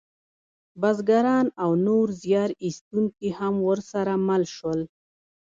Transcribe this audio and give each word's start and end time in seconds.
بزګران 0.81 1.45
او 1.63 1.71
نور 1.85 2.07
زیار 2.21 2.49
ایستونکي 2.65 3.29
هم 3.39 3.55
ورسره 3.67 4.13
مل 4.27 4.43
شول. 4.55 4.79